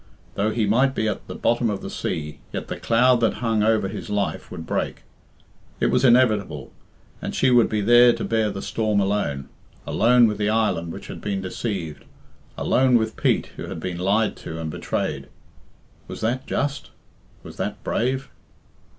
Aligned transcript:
Though 0.33 0.49
he 0.49 0.65
might 0.65 0.95
be 0.95 1.07
at 1.07 1.27
the 1.27 1.35
bottom 1.35 1.69
of 1.69 1.83
the 1.83 1.89
sea, 1.91 2.39
yet 2.51 2.69
the 2.69 2.79
cloud 2.79 3.19
that 3.19 3.35
hung 3.35 3.61
over 3.61 3.87
his 3.87 4.09
life 4.09 4.49
would 4.49 4.65
break. 4.65 5.03
It 5.79 5.91
was 5.91 6.03
inevitable. 6.03 6.71
And 7.21 7.35
she 7.35 7.51
would 7.51 7.69
be 7.69 7.81
there 7.81 8.11
to 8.13 8.23
bear 8.23 8.49
the 8.49 8.63
storm 8.63 8.99
alone 8.99 9.47
alone 9.85 10.25
with 10.25 10.39
the 10.39 10.49
island 10.49 10.91
which 10.91 11.05
had 11.05 11.21
been 11.21 11.41
deceived, 11.43 12.03
alone 12.57 12.95
with 12.97 13.15
Pete, 13.15 13.51
who 13.57 13.67
had 13.67 13.79
been 13.79 13.99
lied 13.99 14.35
to 14.37 14.59
and 14.59 14.71
betrayed. 14.71 15.27
Was 16.07 16.21
that 16.21 16.47
just? 16.47 16.89
Was 17.43 17.57
that 17.57 17.83
brave? 17.83 18.31